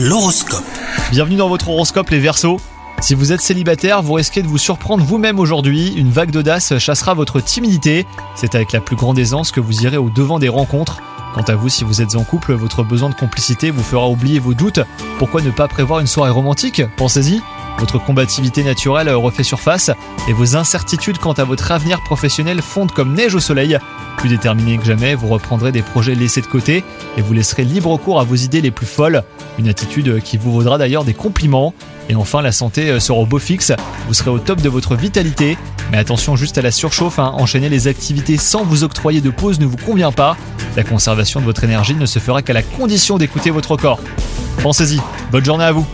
[0.00, 0.62] L'horoscope.
[1.10, 2.60] Bienvenue dans votre horoscope les Verseaux.
[3.00, 5.92] Si vous êtes célibataire, vous risquez de vous surprendre vous-même aujourd'hui.
[5.96, 8.06] Une vague d'audace chassera votre timidité.
[8.36, 11.02] C'est avec la plus grande aisance que vous irez au devant des rencontres.
[11.34, 14.38] Quant à vous, si vous êtes en couple, votre besoin de complicité vous fera oublier
[14.38, 14.78] vos doutes.
[15.18, 16.80] Pourquoi ne pas prévoir une soirée romantique?
[16.96, 17.42] Pensez-y.
[17.78, 19.90] Votre combativité naturelle refait surface
[20.28, 23.78] et vos incertitudes quant à votre avenir professionnel fondent comme neige au soleil.
[24.16, 26.82] Plus déterminé que jamais, vous reprendrez des projets laissés de côté
[27.16, 29.22] et vous laisserez libre cours à vos idées les plus folles.
[29.60, 31.72] Une attitude qui vous vaudra d'ailleurs des compliments.
[32.08, 33.72] Et enfin, la santé sera au beau fixe.
[34.08, 35.56] Vous serez au top de votre vitalité.
[35.92, 37.18] Mais attention juste à la surchauffe.
[37.20, 37.32] hein.
[37.36, 40.36] Enchaîner les activités sans vous octroyer de pause ne vous convient pas.
[40.76, 44.00] La conservation de votre énergie ne se fera qu'à la condition d'écouter votre corps.
[44.62, 45.00] Pensez-y.
[45.30, 45.86] Bonne journée à vous.